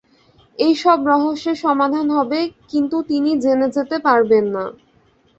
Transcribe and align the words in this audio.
এইসব 0.59 0.97
রহস্যের 1.11 1.57
সমাধান 1.65 2.07
হবে, 2.17 2.39
কিন্তু 2.71 2.97
তিনি 3.09 3.31
জেনে 3.43 3.67
যেতে 3.75 3.97
পারবেন 4.07 4.45
না। 4.55 4.65